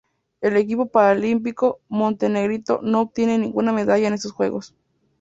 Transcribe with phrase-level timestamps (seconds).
[0.41, 4.73] El equipo paralímpico montenegrino no obtuvo ninguna medalla en estos Juegos.